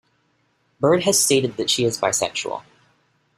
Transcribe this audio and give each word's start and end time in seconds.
Byrd 0.79 1.03
has 1.03 1.23
stated 1.23 1.57
that 1.57 1.69
she 1.69 1.83
is 1.83 1.99
bisexual. 2.01 2.63